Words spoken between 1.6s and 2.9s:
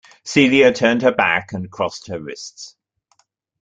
crossed her wrists.